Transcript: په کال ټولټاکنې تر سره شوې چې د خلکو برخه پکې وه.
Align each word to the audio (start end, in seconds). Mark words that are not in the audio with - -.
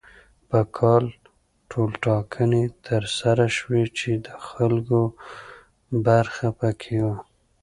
په 0.49 0.59
کال 0.77 1.05
ټولټاکنې 1.71 2.63
تر 2.87 3.03
سره 3.19 3.45
شوې 3.57 3.83
چې 3.97 4.11
د 4.25 4.27
خلکو 4.47 5.01
برخه 6.07 6.47
پکې 6.59 6.97
وه. 7.05 7.15